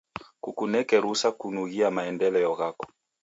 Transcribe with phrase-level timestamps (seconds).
[0.43, 2.85] Kukuneke rusa kunughia maendeleo ghako.